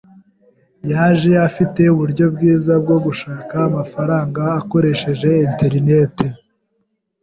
Yaje 0.91 1.31
afite 1.47 1.81
uburyo 1.93 2.25
bwiza 2.33 2.73
bwo 2.83 2.97
gushaka 3.05 3.55
amafaranga 3.69 4.41
akoresheje 4.59 5.29
interineti. 5.49 6.27